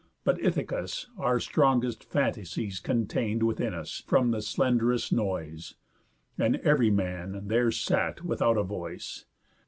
[0.23, 5.75] But Ithacus our strongest phantasies Contain'd within us from the slenderest noise,
[6.39, 9.25] And ev'ry man there sat without a voice.